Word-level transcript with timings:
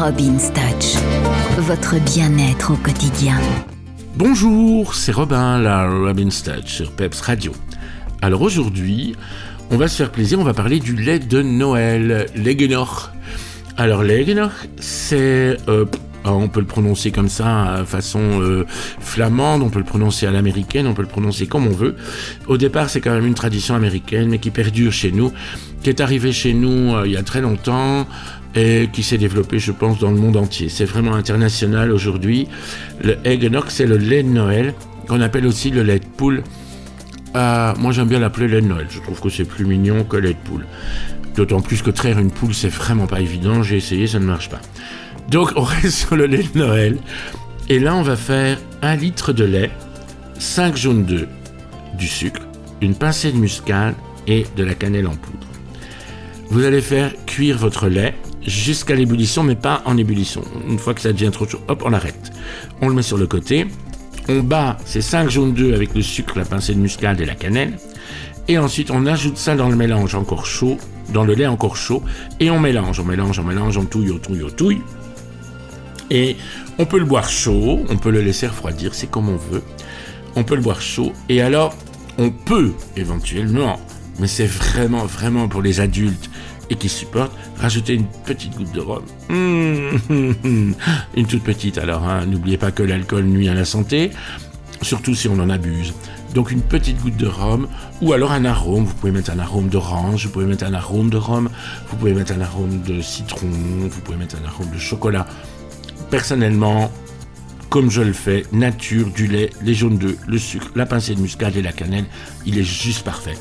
Robin's 0.00 0.52
Touch, 0.52 0.94
votre 1.58 1.96
bien-être 2.14 2.72
au 2.72 2.76
quotidien. 2.76 3.36
Bonjour, 4.14 4.94
c'est 4.94 5.10
Robin, 5.10 5.58
la 5.58 5.90
Robin's 5.90 6.40
Touch 6.44 6.66
sur 6.66 6.92
Peps 6.92 7.20
Radio. 7.20 7.52
Alors 8.22 8.42
aujourd'hui, 8.42 9.16
on 9.72 9.76
va 9.76 9.88
se 9.88 9.96
faire 9.96 10.12
plaisir, 10.12 10.38
on 10.38 10.44
va 10.44 10.54
parler 10.54 10.78
du 10.78 10.94
lait 10.94 11.18
de 11.18 11.42
Noël, 11.42 12.26
l'Egenor. 12.36 13.10
Alors 13.76 14.04
l'Egenor, 14.04 14.52
c'est... 14.78 15.56
Euh, 15.66 15.84
on 16.32 16.48
peut 16.48 16.60
le 16.60 16.66
prononcer 16.66 17.10
comme 17.10 17.28
ça, 17.28 17.84
façon 17.86 18.40
euh, 18.40 18.64
flamande, 18.68 19.62
on 19.62 19.70
peut 19.70 19.78
le 19.78 19.84
prononcer 19.84 20.26
à 20.26 20.30
l'américaine, 20.30 20.86
on 20.86 20.94
peut 20.94 21.02
le 21.02 21.08
prononcer 21.08 21.46
comme 21.46 21.66
on 21.66 21.72
veut. 21.72 21.96
Au 22.46 22.56
départ, 22.56 22.90
c'est 22.90 23.00
quand 23.00 23.12
même 23.12 23.26
une 23.26 23.34
tradition 23.34 23.74
américaine, 23.74 24.28
mais 24.28 24.38
qui 24.38 24.50
perdure 24.50 24.92
chez 24.92 25.12
nous, 25.12 25.32
qui 25.82 25.90
est 25.90 26.00
arrivée 26.00 26.32
chez 26.32 26.54
nous 26.54 26.94
euh, 26.94 27.06
il 27.06 27.12
y 27.12 27.16
a 27.16 27.22
très 27.22 27.40
longtemps 27.40 28.06
et 28.54 28.88
qui 28.92 29.02
s'est 29.02 29.18
développée, 29.18 29.58
je 29.58 29.72
pense, 29.72 29.98
dans 29.98 30.10
le 30.10 30.16
monde 30.16 30.36
entier. 30.36 30.68
C'est 30.68 30.84
vraiment 30.84 31.14
international 31.14 31.92
aujourd'hui. 31.92 32.48
Le 33.02 33.18
Eggnog, 33.24 33.64
c'est 33.68 33.86
le 33.86 33.96
lait 33.96 34.22
de 34.22 34.28
Noël, 34.28 34.74
qu'on 35.06 35.20
appelle 35.20 35.46
aussi 35.46 35.70
le 35.70 35.82
lait 35.82 35.98
de 35.98 36.06
poule. 36.06 36.42
moi, 37.34 37.92
j'aime 37.92 38.08
bien 38.08 38.18
l'appeler 38.18 38.48
lait 38.48 38.62
Noël. 38.62 38.86
Je 38.90 39.00
trouve 39.00 39.20
que 39.20 39.28
c'est 39.28 39.44
plus 39.44 39.66
mignon 39.66 40.02
que 40.04 40.16
lait 40.16 40.32
de 40.32 40.38
poule. 40.48 40.66
D'autant 41.38 41.60
plus 41.60 41.82
que 41.82 41.90
traire 41.90 42.18
une 42.18 42.32
poule, 42.32 42.52
c'est 42.52 42.68
vraiment 42.68 43.06
pas 43.06 43.20
évident. 43.20 43.62
J'ai 43.62 43.76
essayé, 43.76 44.08
ça 44.08 44.18
ne 44.18 44.24
marche 44.24 44.48
pas. 44.48 44.60
Donc, 45.28 45.52
on 45.56 45.62
reste 45.62 46.06
sur 46.06 46.16
le 46.16 46.26
lait 46.26 46.44
de 46.54 46.58
Noël. 46.58 46.98
Et 47.68 47.78
là, 47.78 47.94
on 47.94 48.02
va 48.02 48.16
faire 48.16 48.58
un 48.80 48.96
litre 48.96 49.32
de 49.32 49.44
lait, 49.44 49.70
5 50.38 50.76
jaunes 50.76 51.04
d'œufs, 51.04 51.28
du 51.98 52.06
sucre, 52.06 52.40
une 52.80 52.94
pincée 52.94 53.30
de 53.32 53.36
muscade 53.36 53.94
et 54.26 54.46
de 54.56 54.64
la 54.64 54.74
cannelle 54.74 55.06
en 55.06 55.14
poudre. 55.14 55.46
Vous 56.50 56.64
allez 56.64 56.80
faire 56.80 57.12
cuire 57.26 57.58
votre 57.58 57.88
lait 57.88 58.14
jusqu'à 58.46 58.94
l'ébullition, 58.94 59.42
mais 59.42 59.54
pas 59.54 59.82
en 59.84 59.98
ébullition. 59.98 60.42
Une 60.66 60.78
fois 60.78 60.94
que 60.94 61.02
ça 61.02 61.12
devient 61.12 61.30
trop 61.30 61.46
chaud, 61.46 61.60
hop, 61.68 61.82
on 61.84 61.92
arrête. 61.92 62.32
On 62.80 62.88
le 62.88 62.94
met 62.94 63.02
sur 63.02 63.18
le 63.18 63.26
côté. 63.26 63.66
On 64.28 64.40
bat 64.40 64.78
ces 64.86 65.02
5 65.02 65.28
jaunes 65.28 65.52
d'œufs 65.52 65.74
avec 65.74 65.94
le 65.94 66.00
sucre, 66.00 66.38
la 66.38 66.46
pincée 66.46 66.74
de 66.74 66.80
muscade 66.80 67.20
et 67.20 67.26
la 67.26 67.34
cannelle. 67.34 67.78
Et 68.46 68.56
ensuite, 68.56 68.90
on 68.90 69.04
ajoute 69.04 69.36
ça 69.36 69.56
dans 69.56 69.68
le 69.68 69.76
mélange 69.76 70.14
encore 70.14 70.46
chaud 70.46 70.78
dans 71.12 71.24
le 71.24 71.34
lait 71.34 71.46
encore 71.46 71.76
chaud 71.76 72.02
et 72.40 72.50
on 72.50 72.60
mélange, 72.60 73.00
on 73.00 73.04
mélange, 73.04 73.38
on 73.38 73.44
mélange, 73.44 73.76
on 73.76 73.84
touille, 73.84 74.10
on 74.10 74.18
touille, 74.18 74.42
on 74.44 74.50
touille. 74.50 74.82
Et 76.10 76.36
on 76.78 76.86
peut 76.86 76.98
le 76.98 77.04
boire 77.04 77.28
chaud, 77.28 77.84
on 77.88 77.96
peut 77.96 78.10
le 78.10 78.20
laisser 78.20 78.46
refroidir, 78.46 78.94
c'est 78.94 79.10
comme 79.10 79.28
on 79.28 79.36
veut. 79.36 79.62
On 80.36 80.44
peut 80.44 80.54
le 80.54 80.62
boire 80.62 80.80
chaud 80.80 81.12
et 81.28 81.42
alors 81.42 81.74
on 82.18 82.30
peut 82.30 82.72
éventuellement, 82.96 83.78
mais 84.18 84.26
c'est 84.26 84.46
vraiment, 84.46 85.04
vraiment 85.04 85.48
pour 85.48 85.62
les 85.62 85.80
adultes 85.80 86.30
et 86.70 86.76
qui 86.76 86.88
supportent, 86.88 87.32
rajouter 87.58 87.94
une 87.94 88.06
petite 88.26 88.56
goutte 88.56 88.72
de 88.72 88.80
rhum. 88.80 89.02
Mmh, 89.28 90.72
une 91.16 91.26
toute 91.26 91.42
petite 91.42 91.78
alors, 91.78 92.06
hein. 92.06 92.26
n'oubliez 92.26 92.58
pas 92.58 92.70
que 92.70 92.82
l'alcool 92.82 93.24
nuit 93.24 93.48
à 93.48 93.54
la 93.54 93.64
santé, 93.64 94.10
surtout 94.82 95.14
si 95.14 95.28
on 95.28 95.38
en 95.38 95.50
abuse. 95.50 95.94
Donc 96.34 96.50
une 96.50 96.60
petite 96.60 97.00
goutte 97.00 97.16
de 97.16 97.26
rhum, 97.26 97.68
ou 98.02 98.12
alors 98.12 98.32
un 98.32 98.44
arôme. 98.44 98.84
Vous 98.84 98.94
pouvez 98.94 99.12
mettre 99.12 99.30
un 99.30 99.38
arôme 99.38 99.68
d'orange, 99.68 100.26
vous 100.26 100.32
pouvez 100.32 100.44
mettre 100.44 100.64
un 100.64 100.74
arôme 100.74 101.08
de 101.08 101.16
rhum, 101.16 101.48
vous 101.88 101.96
pouvez 101.96 102.12
mettre 102.12 102.32
un 102.32 102.40
arôme 102.40 102.82
de 102.82 103.00
citron, 103.00 103.48
vous 103.48 104.00
pouvez 104.00 104.18
mettre 104.18 104.36
un 104.36 104.46
arôme 104.46 104.70
de 104.70 104.78
chocolat. 104.78 105.26
Personnellement, 106.10 106.90
comme 107.70 107.90
je 107.90 108.02
le 108.02 108.12
fais, 108.12 108.44
nature, 108.52 109.10
du 109.10 109.26
lait, 109.26 109.50
les 109.62 109.74
jaunes 109.74 109.98
d'œufs, 109.98 110.16
le 110.26 110.38
sucre, 110.38 110.70
la 110.74 110.86
pincée 110.86 111.14
de 111.14 111.20
muscade 111.20 111.56
et 111.56 111.62
la 111.62 111.72
cannelle, 111.72 112.06
il 112.46 112.58
est 112.58 112.64
juste 112.64 113.04
parfait. 113.04 113.34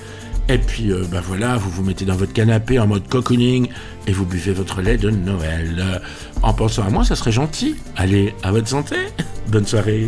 Et 0.49 0.57
puis, 0.57 0.91
ben 1.11 1.21
voilà, 1.21 1.57
vous 1.57 1.69
vous 1.69 1.83
mettez 1.83 2.05
dans 2.05 2.15
votre 2.15 2.33
canapé 2.33 2.79
en 2.79 2.87
mode 2.87 3.07
cocooning 3.09 3.67
et 4.05 4.13
vous 4.13 4.25
buvez 4.25 4.53
votre 4.53 4.81
lait 4.81 4.97
de 4.97 5.09
Noël. 5.09 6.01
En 6.41 6.53
pensant 6.53 6.83
à 6.83 6.89
moi, 6.89 7.03
ça 7.03 7.15
serait 7.15 7.33
gentil. 7.33 7.75
Allez, 7.97 8.33
à 8.43 8.51
votre 8.51 8.67
santé. 8.67 8.95
Bonne 9.49 9.65
soirée. 9.65 10.07